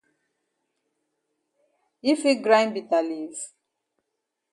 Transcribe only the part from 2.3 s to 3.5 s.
grind bitter leaf?